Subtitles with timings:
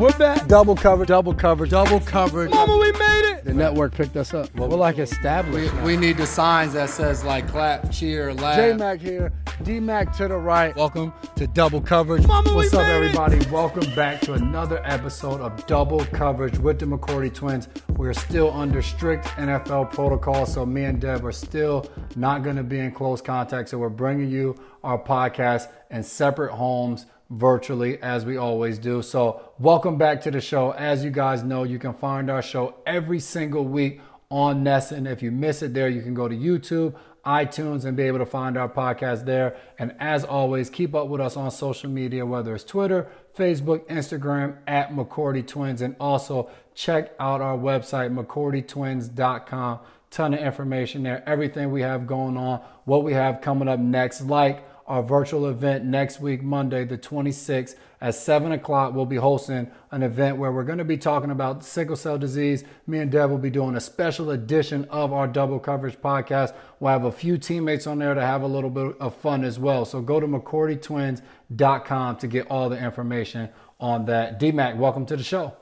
[0.00, 0.48] We're back.
[0.48, 2.50] Double coverage, double coverage, Double coverage.
[2.50, 3.44] Mama, we made it.
[3.44, 4.48] The network picked us up.
[4.54, 5.74] Well, We're like established.
[5.74, 8.56] We, we need the signs that says like clap, cheer, laugh.
[8.56, 9.30] J Mac here,
[9.62, 10.74] D Mac to the right.
[10.74, 12.26] Welcome to double coverage.
[12.26, 13.50] Mama, What's we up, made everybody?
[13.50, 17.68] Welcome back to another episode of Double Coverage with the McCourty Twins.
[17.98, 22.64] We're still under strict NFL protocol, so me and Deb are still not going to
[22.64, 23.68] be in close contact.
[23.68, 29.02] So we're bringing you our podcast in separate homes virtually as we always do.
[29.02, 30.72] So welcome back to the show.
[30.72, 35.10] As you guys know, you can find our show every single week on NESN.
[35.10, 38.26] If you miss it there, you can go to YouTube, iTunes, and be able to
[38.26, 39.56] find our podcast there.
[39.78, 44.58] And as always, keep up with us on social media, whether it's Twitter, Facebook, Instagram,
[44.66, 49.80] at McCourty Twins, and also check out our website, McCourtyTwins.com.
[50.10, 54.22] Ton of information there, everything we have going on, what we have coming up next,
[54.22, 58.92] like our virtual event next week, Monday, the 26th at 7 o'clock.
[58.92, 62.64] We'll be hosting an event where we're going to be talking about sickle cell disease.
[62.88, 66.54] Me and Deb will be doing a special edition of our double coverage podcast.
[66.80, 69.60] We'll have a few teammates on there to have a little bit of fun as
[69.60, 69.84] well.
[69.84, 74.40] So go to McCourtyTwins.com to get all the information on that.
[74.40, 75.54] DMAC, welcome to the show.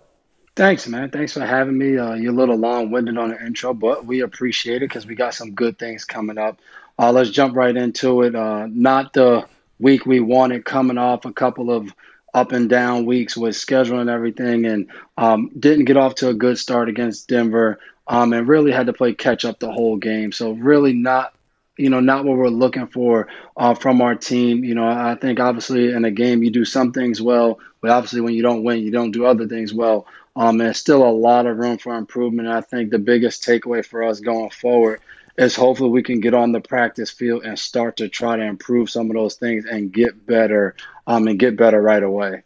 [0.59, 1.11] Thanks, man.
[1.11, 1.99] Thanks for having me.
[1.99, 5.15] Uh, you're a little long winded on the intro, but we appreciate it because we
[5.15, 6.59] got some good things coming up.
[6.99, 8.35] Uh, let's jump right into it.
[8.35, 9.47] Uh, not the
[9.79, 11.95] week we wanted, coming off a couple of
[12.35, 16.35] up and down weeks with scheduling and everything, and um, didn't get off to a
[16.35, 17.79] good start against Denver,
[18.09, 20.33] um, and really had to play catch up the whole game.
[20.33, 21.37] So really not,
[21.77, 24.65] you know, not what we're looking for uh, from our team.
[24.65, 28.23] You know, I think obviously in a game you do some things well, but obviously
[28.23, 30.09] when you don't win, you don't do other things well.
[30.39, 32.47] Um, there's still a lot of room for improvement.
[32.47, 35.01] I think the biggest takeaway for us going forward
[35.37, 38.89] is hopefully we can get on the practice field and start to try to improve
[38.89, 40.77] some of those things and get better
[41.09, 42.45] um, and get better right away.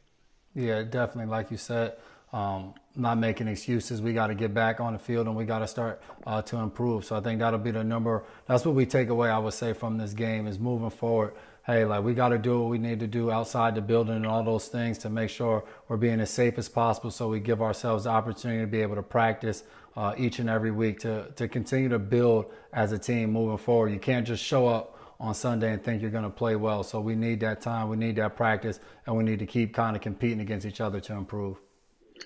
[0.55, 1.31] Yeah, definitely.
[1.31, 1.97] Like you said,
[2.33, 4.01] um, not making excuses.
[4.01, 6.57] We got to get back on the field and we got to start uh, to
[6.57, 7.05] improve.
[7.05, 8.25] So I think that'll be the number.
[8.47, 11.35] That's what we take away, I would say, from this game is moving forward.
[11.65, 14.27] Hey, like we got to do what we need to do outside the building and
[14.27, 17.63] all those things to make sure we're being as safe as possible so we give
[17.63, 19.63] ourselves the opportunity to be able to practice
[19.97, 23.93] uh, each and every week to, to continue to build as a team moving forward.
[23.93, 26.83] You can't just show up on Sunday and think you're going to play well.
[26.83, 29.95] So we need that time, we need that practice, and we need to keep kind
[29.95, 31.59] of competing against each other to improve.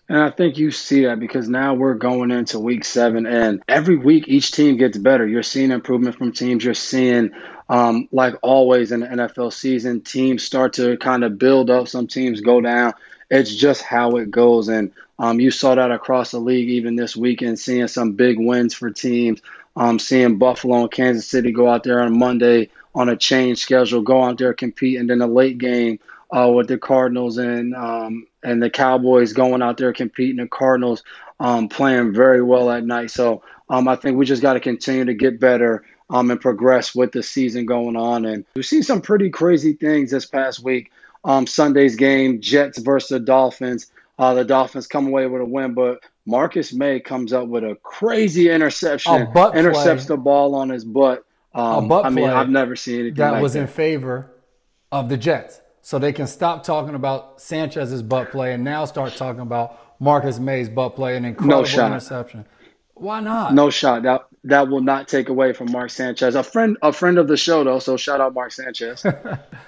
[0.08, 3.96] And I think you see that because now we're going into week seven, and every
[3.96, 5.26] week each team gets better.
[5.26, 6.64] You're seeing improvement from teams.
[6.64, 7.32] You're seeing,
[7.68, 11.88] um, like always in the NFL season, teams start to kind of build up.
[11.88, 12.94] Some teams go down.
[13.30, 14.68] It's just how it goes.
[14.68, 18.74] And um, you saw that across the league even this weekend, seeing some big wins
[18.74, 19.40] for teams.
[19.74, 24.00] Um, seeing Buffalo and Kansas City go out there on Monday on a change schedule,
[24.00, 25.98] go out there compete, and then a late game
[26.30, 30.36] uh, with the Cardinals and um, and the Cowboys going out there competing.
[30.36, 31.02] The Cardinals
[31.40, 33.10] um, playing very well at night.
[33.10, 36.94] So um, I think we just got to continue to get better um, and progress
[36.94, 38.24] with the season going on.
[38.24, 40.90] And we've seen some pretty crazy things this past week.
[41.24, 43.90] Um, Sunday's game, Jets versus the Dolphins.
[44.18, 47.76] Uh, the Dolphins come away with a win, but Marcus Maye comes up with a
[47.82, 50.16] crazy interception, A butt intercepts play.
[50.16, 51.24] the ball on his butt.
[51.54, 53.60] Um, A butt I mean, I've never seen anything that like was that.
[53.60, 54.30] in favor
[54.92, 55.60] of the Jets.
[55.86, 60.40] So they can stop talking about Sanchez's butt play and now start talking about Marcus
[60.40, 61.92] Maye's butt play, and incredible shot.
[61.92, 62.44] interception.
[62.94, 63.54] Why not?
[63.54, 64.02] No shot.
[64.02, 67.36] That that will not take away from Mark Sanchez, a friend, a friend of the
[67.36, 67.78] show though.
[67.78, 69.06] So shout out Mark Sanchez.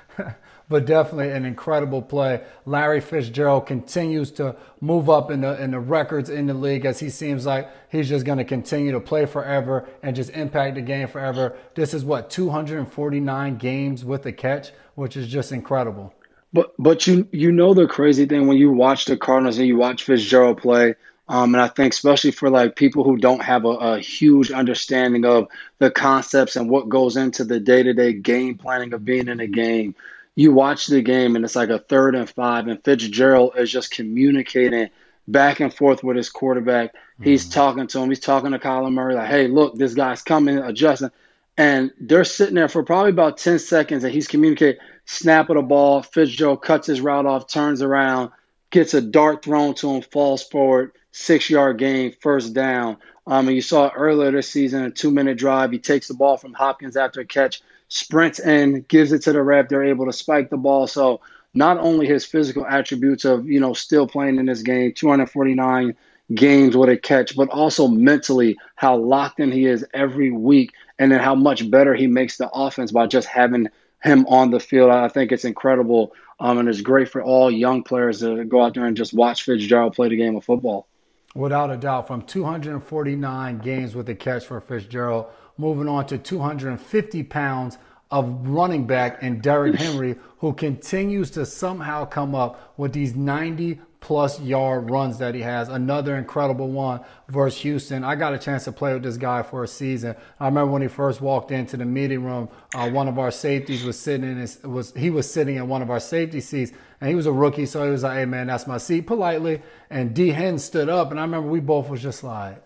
[0.69, 2.43] but definitely an incredible play.
[2.67, 6.99] Larry Fitzgerald continues to move up in the in the records in the league as
[6.99, 10.83] he seems like he's just going to continue to play forever and just impact the
[10.83, 11.57] game forever.
[11.77, 16.13] This is what 249 games with a catch, which is just incredible.
[16.53, 19.77] But but you you know the crazy thing when you watch the Cardinals and you
[19.77, 20.97] watch Fitzgerald play,
[21.29, 25.25] um, and I think especially for like people who don't have a, a huge understanding
[25.25, 25.49] of
[25.79, 29.39] the concepts and what goes into the day to day game planning of being in
[29.39, 29.95] a game,
[30.35, 33.93] you watch the game and it's like a third and five, and Fitzgerald is just
[33.93, 34.91] communicating
[35.29, 36.95] back and forth with his quarterback.
[37.23, 38.09] He's talking to him.
[38.09, 41.11] He's talking to Kyler Murray like, "Hey, look, this guy's coming, adjusting."
[41.59, 45.63] And they're sitting there for probably about 10 seconds and he's communicating, snap of the
[45.63, 46.03] ball.
[46.03, 48.31] Fitzgerald cuts his route off, turns around,
[48.71, 52.99] gets a dart thrown to him, falls forward, six yard gain, first down.
[53.27, 55.73] Um, and you saw earlier this season, a two minute drive.
[55.73, 59.43] He takes the ball from Hopkins after a catch, sprints in, gives it to the
[59.43, 59.69] ref.
[59.69, 60.87] They're able to spike the ball.
[60.87, 61.23] So
[61.55, 65.97] not only his physical attributes of, you know, still playing in this game, 249
[66.35, 71.11] games with a catch, but also mentally how locked in he is every week and
[71.11, 73.69] then how much better he makes the offense by just having
[74.03, 74.91] him on the field.
[74.91, 78.75] I think it's incredible Um, and it's great for all young players to go out
[78.75, 80.87] there and just watch Fitzgerald play the game of football.
[81.35, 85.27] Without a doubt, from 249 games with a catch for Fitzgerald,
[85.57, 87.79] moving on to 250 pounds
[88.11, 93.81] of running back and Derrick Henry, who continues to somehow come up with these 90
[94.01, 95.69] plus yard runs that he has.
[95.69, 98.05] Another incredible one versus Houston.
[98.05, 100.15] I got a chance to play with this guy for a season.
[100.39, 103.85] I remember when he first walked into the meeting room, uh, one of our safeties
[103.85, 107.09] was sitting in his was he was sitting in one of our safety seats, and
[107.09, 109.63] he was a rookie, so he was like, "Hey man, that's my seat," politely.
[109.91, 112.63] And D Hen stood up, and I remember we both was just like.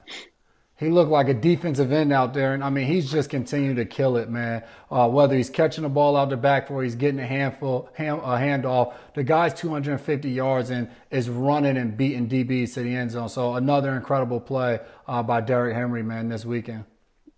[0.83, 3.85] He looked like a defensive end out there, and I mean, he's just continuing to
[3.85, 4.65] kill it, man.
[4.91, 8.19] Uh, whether he's catching the ball out the back or he's getting a handful, hand,
[8.19, 13.13] a handoff, the guy's 250 yards and is running and beating DBs to the end
[13.13, 13.29] zone.
[13.29, 16.85] So another incredible play uh, by Derrick Henry, man, this weekend.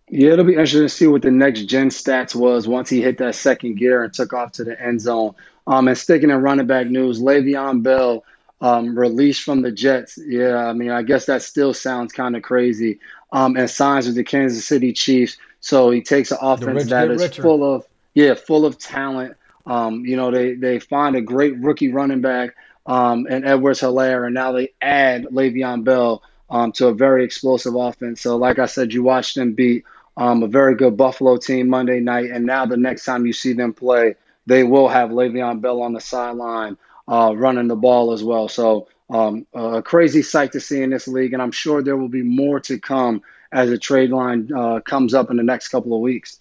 [0.08, 3.18] Yeah, it'll be interesting to see what the next gen stats was once he hit
[3.18, 5.34] that second gear and took off to the end zone.
[5.66, 8.24] Um, and sticking in running back news, Le'Veon Bell
[8.60, 10.18] um, released from the Jets.
[10.18, 13.00] Yeah, I mean, I guess that still sounds kind of crazy.
[13.34, 15.36] Um, and signs with the Kansas City Chiefs.
[15.58, 17.42] So he takes an offense that is richer.
[17.42, 17.84] full of
[18.14, 19.36] yeah, full of talent.
[19.66, 22.54] Um, you know, they they find a great rookie running back
[22.86, 28.20] um, and Edwards-Helaire, and now they add Le'Veon Bell um, to a very explosive offense.
[28.20, 29.84] So, like I said, you watched them beat
[30.16, 33.52] um, a very good Buffalo team Monday night, and now the next time you see
[33.52, 34.14] them play,
[34.46, 36.76] they will have Le'Veon Bell on the sideline
[37.08, 38.48] uh, running the ball as well.
[38.48, 42.08] So um, a crazy sight to see in this league, and I'm sure there will
[42.08, 43.22] be more to come
[43.52, 46.40] as the trade line uh, comes up in the next couple of weeks.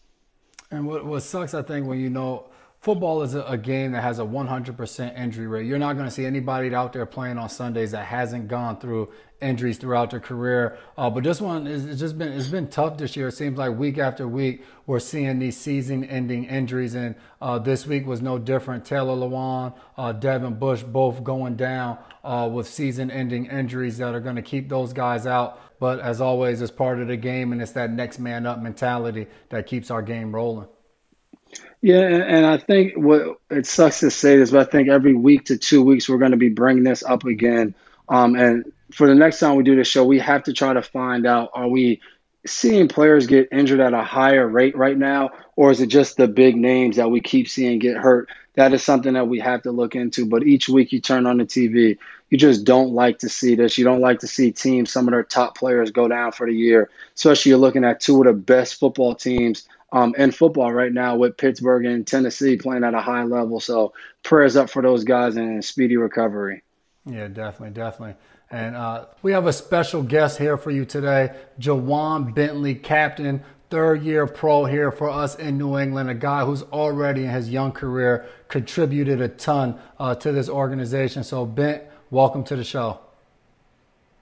[0.72, 2.48] And what, what sucks, I think, when you know
[2.84, 5.66] football is a, a, game that has a 100% injury rate.
[5.66, 9.10] You're not going to see anybody out there playing on Sundays that hasn't gone through
[9.40, 10.78] injuries throughout their career.
[10.98, 13.30] Uh, but this one is just been it's been tough this year.
[13.30, 18.06] It seems like week after week we're seeing these season-ending injuries, and uh, this week
[18.06, 18.84] was no different.
[18.84, 24.36] Taylor Lewan, uh, Devin Bush, both going down uh, with season-ending injuries that are going
[24.36, 25.58] to keep those guys out.
[25.80, 29.28] But as always, it's part of the game, and it's that next man up mentality
[29.50, 30.68] that keeps our game rolling.
[31.82, 35.46] Yeah, and I think what it sucks to say this, but I think every week
[35.46, 37.76] to two weeks we're going to be bringing this up again.
[38.08, 40.82] Um, and for the next time we do the show, we have to try to
[40.82, 42.00] find out: Are we
[42.46, 46.28] seeing players get injured at a higher rate right now, or is it just the
[46.28, 48.30] big names that we keep seeing get hurt?
[48.56, 50.26] That is something that we have to look into.
[50.26, 51.98] But each week you turn on the TV,
[52.30, 53.78] you just don't like to see this.
[53.78, 56.54] You don't like to see teams, some of their top players go down for the
[56.54, 60.92] year, especially you're looking at two of the best football teams um, in football right
[60.92, 63.60] now with Pittsburgh and Tennessee playing at a high level.
[63.60, 63.94] So
[64.24, 66.64] prayers up for those guys and speedy recovery.
[67.06, 68.16] Yeah, definitely, definitely.
[68.50, 74.04] And uh, we have a special guest here for you today, Ja'Whaun Bentley, captain, third
[74.04, 77.72] year pro here for us in New England, a guy who's already in his young
[77.72, 81.24] career contributed a ton uh, to this organization.
[81.24, 83.00] So, Bent, welcome to the show.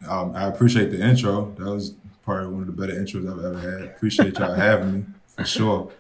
[0.08, 1.54] Um, I appreciate the intro.
[1.58, 3.90] That was probably one of the better intros I've ever had.
[3.90, 5.06] Appreciate y'all having me
[5.42, 5.92] for sure.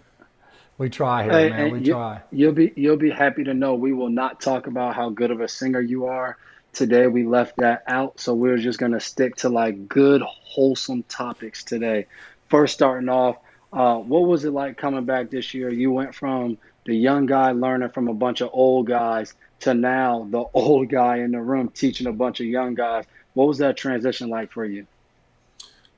[0.77, 1.71] We try here, hey, man.
[1.73, 2.21] We you, try.
[2.31, 5.39] You'll be you'll be happy to know we will not talk about how good of
[5.39, 6.37] a singer you are.
[6.73, 11.63] Today we left that out, so we're just gonna stick to like good, wholesome topics
[11.63, 12.07] today.
[12.49, 13.37] First, starting off,
[13.71, 15.69] uh, what was it like coming back this year?
[15.69, 20.27] You went from the young guy learning from a bunch of old guys to now
[20.31, 23.05] the old guy in the room teaching a bunch of young guys.
[23.35, 24.87] What was that transition like for you?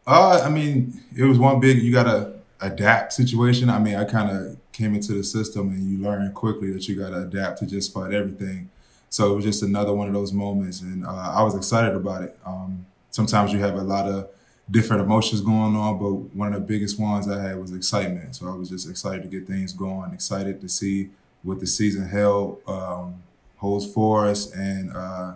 [0.06, 1.82] Uh, I mean, it was one big.
[1.82, 3.70] You gotta adapt situation.
[3.70, 6.96] I mean, I kind of came into the system and you learn quickly that you
[6.96, 8.70] got to adapt to just about everything.
[9.10, 12.24] So it was just another one of those moments, and uh, I was excited about
[12.24, 12.36] it.
[12.44, 14.30] Um, sometimes you have a lot of
[14.72, 18.36] different emotions going on, but one of the biggest ones I had was excitement.
[18.36, 21.10] So I was just excited to get things going, excited to see
[21.44, 23.22] what the season held um,
[23.58, 25.36] holds for us, and uh,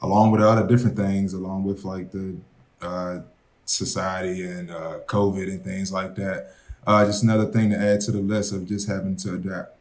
[0.00, 2.36] along with other different things, along with like the
[2.80, 3.20] uh,
[3.64, 6.54] society and uh, COVID and things like that
[6.86, 9.76] uh, just another thing to add to the list of just having to adapt.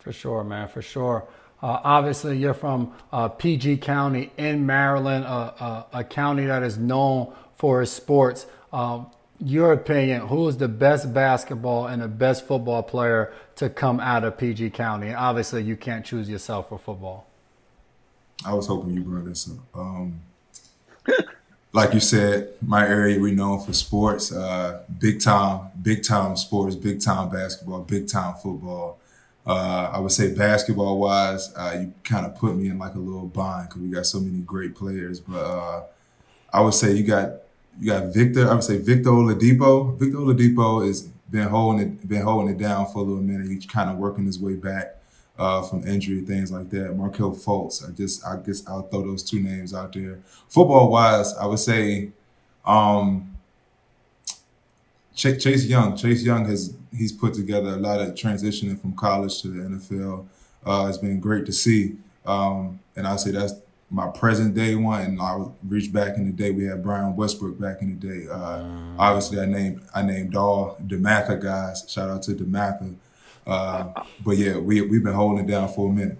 [0.00, 1.26] For sure, man, for sure.
[1.62, 7.82] Uh, obviously, you're from uh, PG County in Maryland, a county that is known for
[7.82, 8.46] its sports.
[8.72, 14.00] Um, your opinion, who is the best basketball and the best football player to come
[14.00, 15.08] out of PG County?
[15.08, 17.26] And obviously, you can't choose yourself for football.
[18.44, 19.58] I was hoping you brought this up.
[19.78, 20.20] Um,
[21.76, 26.74] like you said, my area we known for sports, uh, big time, big time sports,
[26.74, 28.98] big time basketball, big time football.
[29.46, 32.98] Uh, I would say basketball wise, uh, you kind of put me in like a
[32.98, 35.20] little bind because we got so many great players.
[35.20, 35.82] But uh,
[36.50, 37.42] I would say you got
[37.78, 38.48] you got Victor.
[38.50, 39.98] I would say Victor Oladipo.
[39.98, 43.50] Victor Oladipo has been holding it been holding it down for a little minute.
[43.50, 44.95] He's kind of working his way back.
[45.38, 46.96] Uh, from injury, things like that.
[46.96, 47.86] Markelle Fultz.
[47.86, 50.18] I just, I guess I'll throw those two names out there.
[50.48, 52.10] Football wise, I would say
[52.64, 53.36] um,
[55.14, 55.96] Chase Young.
[55.96, 60.26] Chase Young has he's put together a lot of transitioning from college to the NFL.
[60.64, 63.54] Uh, it's been great to see, um, and I say that's
[63.88, 65.00] my present day one.
[65.02, 68.28] And I reach back in the day we had Brian Westbrook back in the day.
[68.28, 68.96] Uh, mm.
[68.98, 71.84] Obviously, I named I named all DeMatha guys.
[71.88, 72.96] Shout out to DeMatha.
[73.46, 76.18] Uh, but yeah, we we've been holding it down for a minute.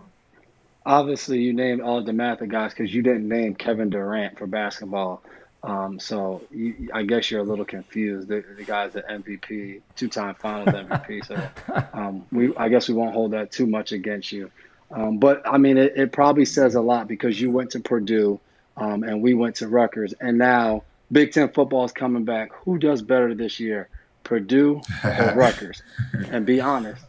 [0.84, 5.22] Obviously, you named all DeMatha guys because you didn't name Kevin Durant for basketball.
[5.64, 8.28] Um, so you, I guess you're a little confused.
[8.28, 11.26] The, the guy's the MVP, two-time Finals MVP.
[11.26, 14.50] So um, we, I guess we won't hold that too much against you.
[14.92, 18.38] Um, but I mean, it, it, probably says a lot because you went to Purdue
[18.76, 22.52] um, and we went to Rutgers, and now Big Ten football is coming back.
[22.64, 23.88] Who does better this year,
[24.22, 25.82] Purdue or Rutgers?
[26.30, 27.02] And be honest.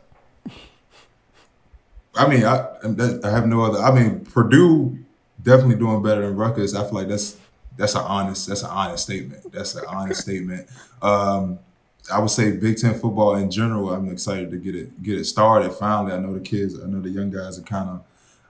[2.17, 2.67] I mean, I,
[3.23, 3.79] I have no other.
[3.79, 4.97] I mean, Purdue
[5.41, 6.75] definitely doing better than Rutgers.
[6.75, 7.37] I feel like that's
[7.77, 9.51] that's an honest that's an honest statement.
[9.51, 10.67] That's an honest statement.
[11.01, 11.59] Um,
[12.11, 13.91] I would say Big Ten football in general.
[13.91, 15.71] I'm excited to get it get it started.
[15.71, 16.81] Finally, I know the kids.
[16.81, 18.03] I know the young guys are kind of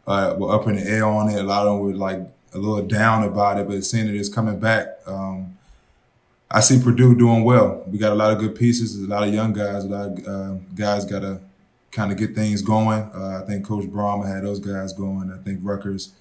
[0.08, 1.40] uh, were up in the air on it.
[1.40, 2.20] A lot of them were like
[2.54, 4.88] a little down about it, but seeing it is coming back.
[5.06, 5.58] Um,
[6.50, 7.84] I see Purdue doing well.
[7.88, 8.98] We got a lot of good pieces.
[9.04, 9.84] a lot of young guys.
[9.84, 11.42] A lot of uh, guys got to
[11.98, 13.02] kind of get things going.
[13.14, 15.32] Uh, I think Coach Brohm had those guys going.
[15.32, 16.14] I think Rutgers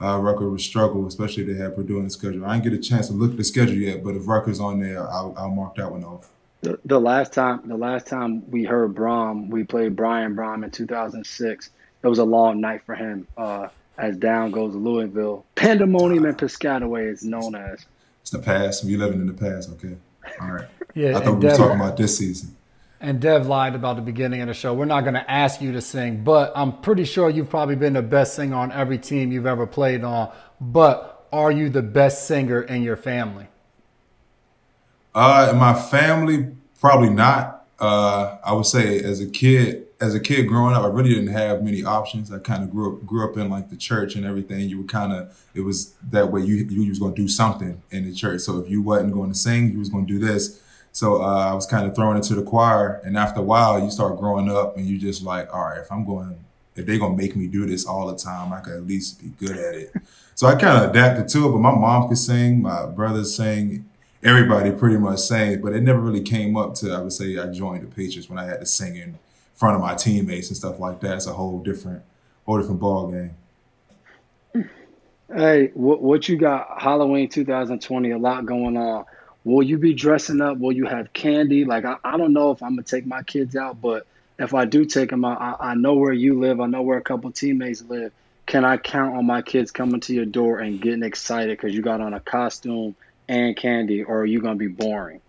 [0.00, 2.44] uh, Rutgers would struggle, especially if they had Purdue in the schedule.
[2.44, 4.78] I didn't get a chance to look at the schedule yet, but if Rutgers on
[4.80, 6.28] there, I'll, I'll mark that one off.
[6.60, 10.70] The, the, last time, the last time we heard Brohm, we played Brian Brohm in
[10.70, 11.70] 2006.
[12.02, 13.26] It was a long night for him.
[13.36, 13.68] Uh,
[13.98, 17.86] as down goes Louisville, pandemonium and Piscataway is known as.
[18.20, 18.84] It's the past.
[18.84, 19.70] We living in the past.
[19.70, 19.96] Okay,
[20.40, 20.68] all right.
[20.94, 22.55] yeah, I thought we were talking about this season.
[23.00, 24.72] And Dev lied about the beginning of the show.
[24.72, 27.92] We're not going to ask you to sing, but I'm pretty sure you've probably been
[27.92, 30.32] the best singer on every team you've ever played on.
[30.60, 33.48] But are you the best singer in your family?
[35.14, 37.66] Uh, in my family, probably not.
[37.78, 41.28] Uh, I would say as a kid, as a kid growing up, I really didn't
[41.28, 42.32] have many options.
[42.32, 44.68] I kind of grew up grew up in like the church and everything.
[44.68, 46.42] You were kind of it was that way.
[46.42, 48.42] You you was going to do something in the church.
[48.42, 50.62] So if you wasn't going to sing, you was going to do this.
[50.96, 53.90] So uh, I was kind of thrown into the choir, and after a while, you
[53.90, 56.42] start growing up, and you just like, all right, if I'm going,
[56.74, 59.28] if they're gonna make me do this all the time, I could at least be
[59.46, 59.92] good at it.
[60.34, 61.52] so I kind of adapted to it.
[61.52, 63.86] But my mom could sing, my brothers sang,
[64.22, 67.52] everybody pretty much sang, but it never really came up to I would say I
[67.52, 69.18] joined the Patriots when I had to sing in
[69.54, 71.16] front of my teammates and stuff like that.
[71.16, 72.02] It's a whole different,
[72.46, 73.34] whole different ball game.
[75.30, 76.80] Hey, what, what you got?
[76.80, 79.04] Halloween 2020, a lot going on.
[79.46, 80.58] Will you be dressing up?
[80.58, 81.64] Will you have candy?
[81.64, 84.04] Like, I, I don't know if I'm going to take my kids out, but
[84.40, 86.60] if I do take them out, I, I know where you live.
[86.60, 88.10] I know where a couple teammates live.
[88.46, 91.80] Can I count on my kids coming to your door and getting excited because you
[91.80, 92.96] got on a costume
[93.28, 95.20] and candy, or are you going to be boring?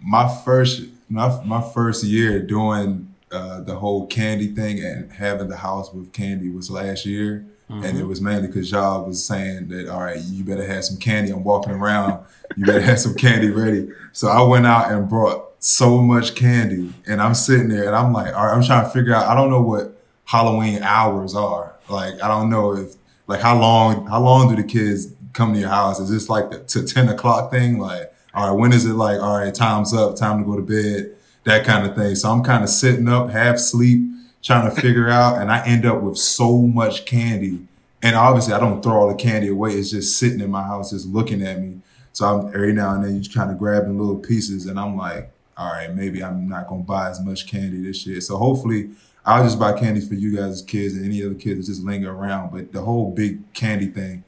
[0.00, 5.56] My first, my, my first year doing uh, the whole candy thing and having the
[5.56, 7.44] house with candy was last year.
[7.70, 7.84] Mm-hmm.
[7.84, 8.08] And it mm-hmm.
[8.08, 11.30] was mainly because y'all was saying that, all right, you better have some candy.
[11.32, 12.24] I'm walking around.
[12.56, 13.88] You better have some candy ready.
[14.12, 16.92] So I went out and brought so much candy.
[17.06, 19.34] And I'm sitting there and I'm like, all right, I'm trying to figure out, I
[19.34, 21.74] don't know what Halloween hours are.
[21.88, 22.94] Like, I don't know if,
[23.26, 25.98] like, how long, how long do the kids come to your house?
[26.00, 27.78] Is this like the to 10 o'clock thing?
[27.78, 30.62] Like, all right, when is it like, all right, time's up, time to go to
[30.62, 32.14] bed, that kind of thing.
[32.14, 34.02] So I'm kind of sitting up, half sleep,
[34.44, 37.66] trying to figure out, and I end up with so much candy.
[38.02, 39.72] And obviously, I don't throw all the candy away.
[39.72, 41.80] It's just sitting in my house, just looking at me.
[42.12, 45.32] So I'm every now and then you kind of grabbing little pieces, and I'm like,
[45.56, 48.20] all right, maybe I'm not gonna buy as much candy this year.
[48.20, 48.90] So hopefully,
[49.24, 51.82] I'll just buy candy for you guys as kids and any other kids that just
[51.82, 52.52] linger around.
[52.52, 54.22] But the whole big candy thing,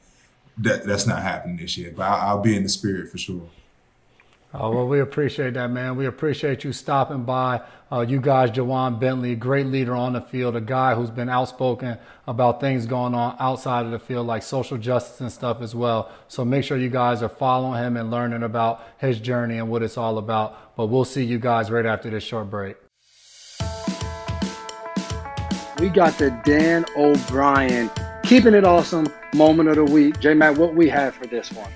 [0.57, 1.93] that that's not happening this year.
[1.95, 3.47] But I'll, I'll be in the spirit for sure.
[4.53, 5.97] Oh, well, we appreciate that, man.
[5.97, 7.61] We appreciate you stopping by.
[7.91, 11.97] Uh, you guys, Ja'Whaun Bentley, great leader on the field, a guy who's been outspoken
[12.27, 16.09] about things going on outside of the field, like social justice and stuff as well.
[16.29, 19.83] So make sure you guys are following him and learning about his journey and what
[19.83, 20.75] it's all about.
[20.77, 22.77] But we'll see you guys right after this short break.
[25.79, 27.91] We got the Dan O'Brien
[28.23, 30.19] keeping it awesome moment of the week.
[30.21, 31.69] J Matt, what we have for this one?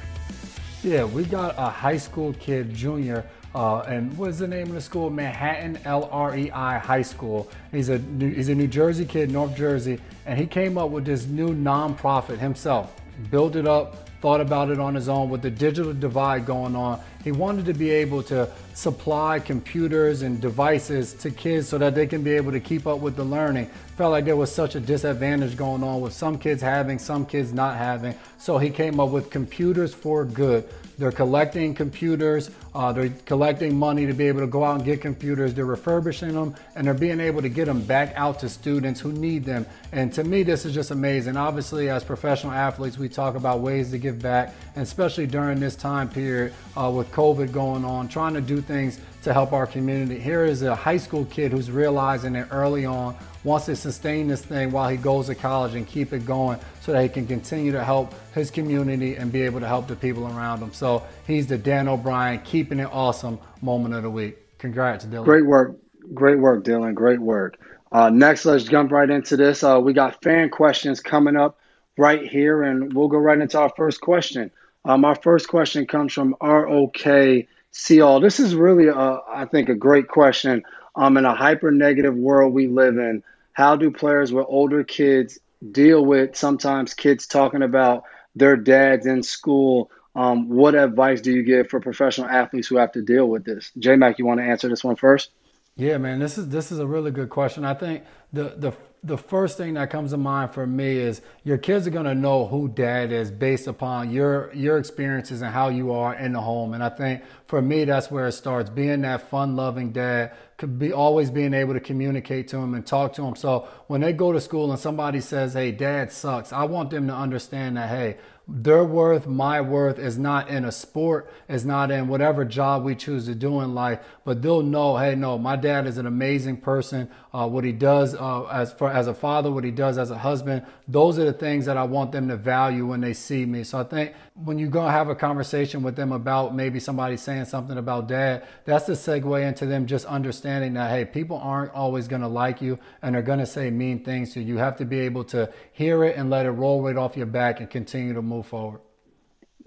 [0.83, 3.23] Yeah, we got a high school kid, junior,
[3.53, 5.11] uh, and what's the name of the school?
[5.11, 7.51] Manhattan LREI High School.
[7.71, 11.05] He's a New, he's a New Jersey kid, North Jersey, and he came up with
[11.05, 12.99] this new nonprofit himself.
[13.29, 16.99] Built it up, thought about it on his own with the digital divide going on.
[17.23, 22.05] He wanted to be able to supply computers and devices to kids so that they
[22.05, 23.69] can be able to keep up with the learning.
[23.97, 27.51] Felt like there was such a disadvantage going on with some kids having, some kids
[27.51, 28.15] not having.
[28.37, 30.69] So he came up with Computers for Good.
[30.99, 32.51] They're collecting computers.
[32.73, 35.53] Uh, they're collecting money to be able to go out and get computers.
[35.53, 39.11] They're refurbishing them and they're being able to get them back out to students who
[39.11, 39.65] need them.
[39.91, 41.35] And to me, this is just amazing.
[41.35, 45.75] Obviously, as professional athletes, we talk about ways to give back, and especially during this
[45.75, 50.19] time period uh, with COVID going on, trying to do things to help our community.
[50.19, 54.43] Here is a high school kid who's realizing it early on wants to sustain this
[54.43, 57.71] thing while he goes to college and keep it going so that he can continue
[57.71, 60.71] to help his community and be able to help the people around him.
[60.73, 64.37] So he's the Dan O'Brien keeping it awesome moment of the week.
[64.59, 65.25] Congrats, to Dylan.
[65.25, 65.77] Great work.
[66.13, 66.93] Great work, Dylan.
[66.93, 67.57] Great work.
[67.91, 69.63] Uh, next, let's jump right into this.
[69.63, 71.57] Uh, we got fan questions coming up
[71.97, 74.51] right here, and we'll go right into our first question.
[74.85, 78.19] Um, our first question comes from ROK Seal.
[78.19, 80.61] This is really, a, I think, a great question.
[80.95, 85.39] Um, in a hyper negative world we live in, how do players with older kids
[85.71, 88.03] deal with sometimes kids talking about
[88.35, 89.89] their dads in school?
[90.15, 93.71] Um, what advice do you give for professional athletes who have to deal with this?
[93.77, 95.31] J Mac, you want to answer this one first?
[95.75, 97.63] Yeah, man, this is this is a really good question.
[97.63, 98.03] I think
[98.33, 101.91] the the the first thing that comes to mind for me is your kids are
[101.91, 106.13] going to know who dad is based upon your your experiences and how you are
[106.13, 109.55] in the home and i think for me that's where it starts being that fun
[109.55, 113.35] loving dad could be always being able to communicate to them and talk to them
[113.35, 117.07] so when they go to school and somebody says hey dad sucks i want them
[117.07, 118.17] to understand that hey
[118.53, 122.95] their worth, my worth is not in a sport, is not in whatever job we
[122.95, 126.57] choose to do in life, but they'll know, hey, no, my dad is an amazing
[126.57, 127.09] person.
[127.33, 130.17] Uh, what he does uh, as for as a father, what he does as a
[130.17, 133.63] husband, those are the things that I want them to value when they see me.
[133.63, 137.45] So I think when you go have a conversation with them about maybe somebody saying
[137.45, 142.09] something about dad, that's the segue into them just understanding that hey, people aren't always
[142.09, 144.55] going to like you and they're going to say mean things to you.
[144.55, 147.27] You have to be able to hear it and let it roll right off your
[147.27, 148.81] back and continue to move forward.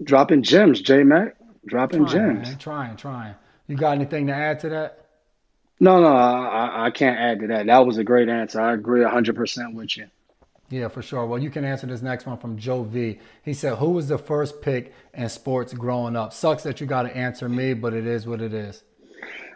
[0.03, 1.35] Dropping gems, J Mac.
[1.65, 2.49] Dropping trying, gems.
[2.49, 3.35] Man, trying, trying.
[3.67, 5.05] You got anything to add to that?
[5.79, 7.65] No, no, I, I can't add to that.
[7.65, 8.61] That was a great answer.
[8.61, 10.07] I agree 100% with you.
[10.69, 11.25] Yeah, for sure.
[11.25, 13.19] Well, you can answer this next one from Joe V.
[13.43, 16.33] He said, Who was the first pick in sports growing up?
[16.33, 18.83] Sucks that you got to answer me, but it is what it is.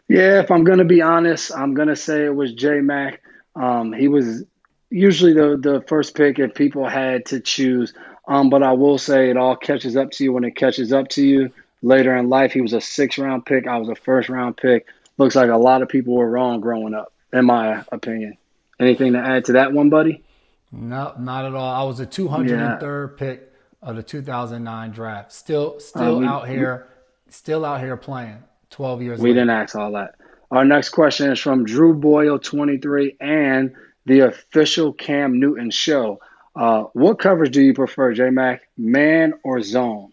[0.07, 3.21] Yeah, if I'm going to be honest, I'm going to say it was J Mac.
[3.55, 4.43] Um, he was
[4.89, 7.93] usually the, the first pick if people had to choose.
[8.29, 11.09] Um, but I will say it all catches up to you when it catches up
[11.09, 11.51] to you.
[11.81, 13.67] Later in life, he was a six round pick.
[13.67, 14.85] I was a first round pick
[15.19, 18.37] looks like a lot of people were wrong growing up, in my opinion.
[18.79, 20.23] Anything to add to that one, buddy?
[20.71, 21.69] No, not at all.
[21.69, 23.17] I was a 203rd yeah.
[23.17, 25.31] pick of the 2009 draft.
[25.33, 26.87] Still, still uh, we, out here,
[27.25, 28.43] we, still out here playing.
[28.69, 29.19] 12 years.
[29.19, 29.41] We later.
[29.41, 30.15] didn't ask all that.
[30.51, 33.73] Our next question is from Drew Boyle, 23, and
[34.05, 36.19] the official Cam Newton show.
[36.59, 40.11] Uh, what coverage do you prefer, J Mac, man or zone?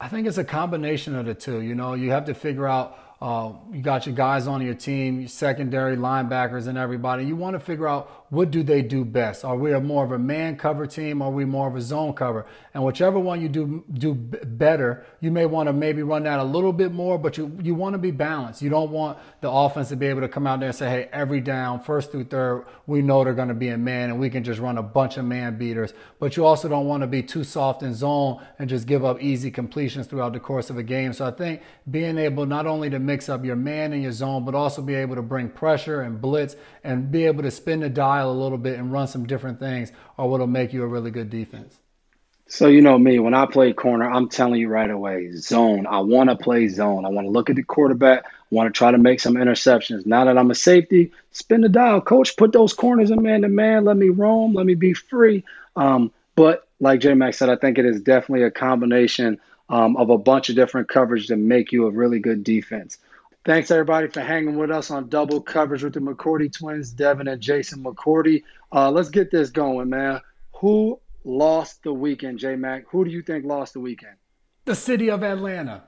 [0.00, 1.62] I think it's a combination of the two.
[1.62, 5.18] You know, you have to figure out uh, you got your guys on your team,
[5.18, 7.24] your secondary linebackers, and everybody.
[7.24, 9.44] You want to figure out what do they do best?
[9.44, 11.20] Are we more of a man cover team?
[11.20, 12.46] Are we more of a zone cover?
[12.72, 16.44] And whichever one you do do better, you may want to maybe run that a
[16.44, 18.62] little bit more, but you you want to be balanced.
[18.62, 21.08] You don't want the offense to be able to come out there and say, hey,
[21.12, 24.30] every down, first through third, we know they're going to be in man, and we
[24.30, 25.92] can just run a bunch of man beaters.
[26.20, 29.20] But you also don't want to be too soft in zone and just give up
[29.20, 31.12] easy completions throughout the course of a game.
[31.12, 34.44] So I think being able not only to mix up your man and your zone,
[34.44, 37.88] but also be able to bring pressure and blitz and be able to spin the
[37.88, 41.10] dial a little bit and run some different things or what'll make you a really
[41.10, 41.76] good defense.
[42.46, 45.86] So you know me, when I play corner, I'm telling you right away, zone.
[45.86, 47.04] I want to play zone.
[47.04, 48.24] I want to look at the quarterback.
[48.26, 50.04] I want to try to make some interceptions.
[50.04, 52.36] Now that I'm a safety, spin the dial, coach.
[52.36, 53.84] Put those corners in man to man.
[53.84, 54.54] Let me roam.
[54.54, 55.44] Let me be free.
[55.76, 60.10] Um, but like J Max said, I think it is definitely a combination um, of
[60.10, 62.98] a bunch of different coverage to make you a really good defense.
[63.42, 67.40] Thanks everybody for hanging with us on double coverage with the McCourty twins, Devin and
[67.40, 68.42] Jason McCourty.
[68.70, 70.20] Uh, let's get this going, man.
[70.56, 72.84] Who lost the weekend, J Mac?
[72.90, 74.16] Who do you think lost the weekend?
[74.66, 75.84] The city of Atlanta.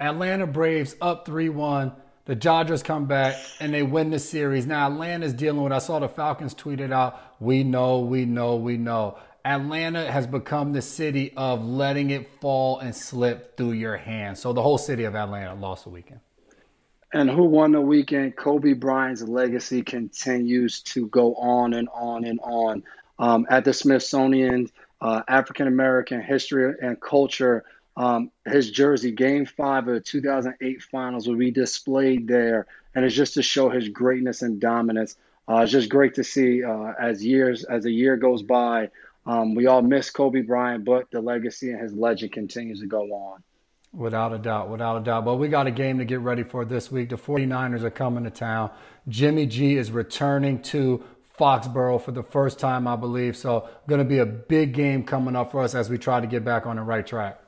[0.00, 1.92] Atlanta Braves up 3 1.
[2.24, 4.66] The Dodgers come back and they win the series.
[4.66, 8.78] Now, Atlanta's dealing with, I saw the Falcons tweeted out, we know, we know, we
[8.78, 9.18] know.
[9.44, 14.40] Atlanta has become the city of letting it fall and slip through your hands.
[14.40, 16.20] So the whole city of Atlanta lost the weekend.
[17.14, 18.36] And who won the weekend?
[18.36, 22.82] Kobe Bryant's legacy continues to go on and on and on.
[23.20, 24.68] Um, at the Smithsonian
[25.00, 27.64] uh, African American History and Culture
[27.96, 33.14] Um, his jersey, Game Five of the 2008 Finals, will be displayed there, and it's
[33.14, 35.16] just to show his greatness and dominance.
[35.48, 38.90] Uh, it's just great to see uh, as years as a year goes by.
[39.26, 43.04] Um, we all miss Kobe Bryant, but the legacy and his legend continues to go
[43.12, 43.44] on.
[43.94, 45.24] Without a doubt, without a doubt.
[45.24, 47.10] But we got a game to get ready for this week.
[47.10, 48.70] The 49ers are coming to town.
[49.08, 51.04] Jimmy G is returning to
[51.38, 53.36] Foxborough for the first time, I believe.
[53.36, 56.26] So, going to be a big game coming up for us as we try to
[56.26, 57.40] get back on the right track.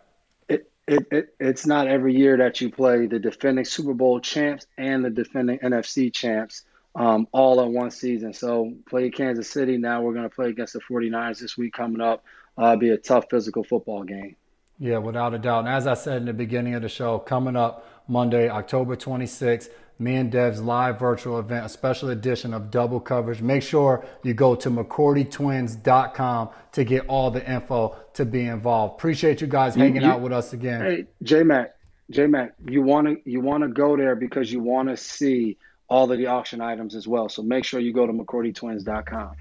[0.49, 4.67] It, it, it, it's not every year that you play the defending Super Bowl champs
[4.77, 8.33] and the defending NFC champs um, all in one season.
[8.33, 9.79] So, play Kansas City.
[9.79, 12.25] Now we're going to play against the 49ers this week coming up.
[12.59, 14.37] Uh, be a tough physical football game.
[14.79, 15.61] Yeah, without a doubt.
[15.61, 19.69] And as I said in the beginning of the show, coming up Monday, October 26th,
[19.99, 23.41] me and Dev's live virtual event, a special edition of double coverage.
[23.41, 28.95] Make sure you go to McCourtyTwins.com to get all the info to be involved.
[28.95, 30.81] Appreciate you guys hanging you, out with us again.
[30.83, 31.77] Hey, J Mac,
[32.11, 35.57] J Mac, you want to you want to go there because you want to see
[35.89, 37.31] all of the auction items as well.
[37.31, 39.37] So make sure you go to McCourtyTwins.com.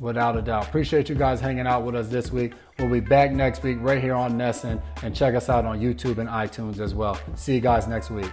[0.00, 0.68] Without a doubt.
[0.68, 2.52] Appreciate you guys hanging out with us this week.
[2.78, 6.18] We'll be back next week right here on NESN and check us out on YouTube
[6.18, 7.18] and iTunes as well.
[7.34, 8.30] See you guys next week.